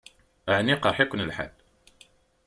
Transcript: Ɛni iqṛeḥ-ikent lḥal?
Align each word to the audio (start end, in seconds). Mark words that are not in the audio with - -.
Ɛni 0.55 0.73
iqṛeḥ-ikent 0.75 1.25
lḥal? 1.29 1.51